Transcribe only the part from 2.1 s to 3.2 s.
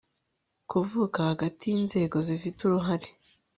zifite uruhare